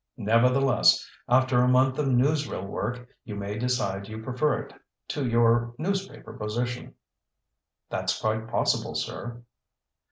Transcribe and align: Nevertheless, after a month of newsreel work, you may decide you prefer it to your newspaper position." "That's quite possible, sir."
Nevertheless, 0.17 1.07
after 1.29 1.61
a 1.61 1.67
month 1.67 1.99
of 1.99 2.07
newsreel 2.07 2.65
work, 2.65 3.07
you 3.23 3.35
may 3.35 3.59
decide 3.59 4.07
you 4.07 4.23
prefer 4.23 4.63
it 4.63 4.73
to 5.09 5.29
your 5.29 5.75
newspaper 5.77 6.33
position." 6.33 6.95
"That's 7.91 8.19
quite 8.19 8.47
possible, 8.47 8.95
sir." 8.95 9.43